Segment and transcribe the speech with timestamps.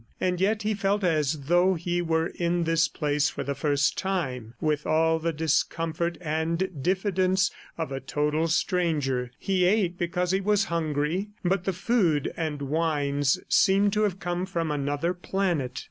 [0.19, 4.55] And yet he felt as though he were in this place for the first time,
[4.59, 9.29] with all the discomfort and diffidence of a total stranger.
[9.37, 14.47] He ate because he was hungry, but the food and wines seemed to have come
[14.47, 15.79] from another planet.